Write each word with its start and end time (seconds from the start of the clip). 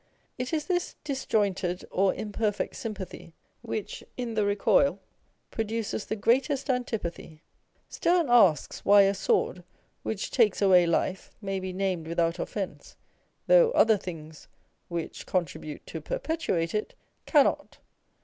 It 0.35 0.51
is 0.51 0.65
this 0.65 0.95
disjointed 1.03 1.85
or 1.91 2.15
imperfect 2.15 2.75
sympathy 2.75 3.35
which 3.61 4.03
in 4.17 4.33
the 4.33 4.43
recoil 4.47 4.99
produces 5.51 6.05
the 6.07 6.15
greatest 6.15 6.71
antipathy. 6.71 7.43
Sterne 7.87 8.25
asks 8.27 8.83
why 8.83 9.03
a 9.03 9.13
sword, 9.13 9.63
which 10.01 10.31
takes 10.31 10.59
away 10.59 10.87
life, 10.87 11.29
may 11.39 11.59
be 11.59 11.71
named 11.71 12.07
without 12.07 12.39
offence, 12.39 12.97
though 13.45 13.69
other 13.73 13.95
things, 13.95 14.47
which 14.87 15.27
contribute 15.27 15.85
to 15.85 16.01
perpetuate 16.01 16.73
it, 16.73 16.95
cannot? 17.27 17.77